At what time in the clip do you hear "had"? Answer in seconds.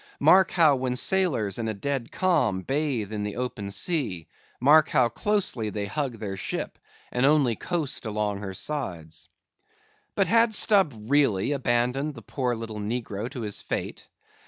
10.25-10.55